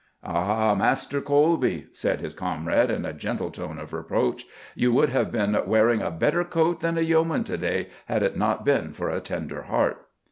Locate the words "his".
2.21-2.33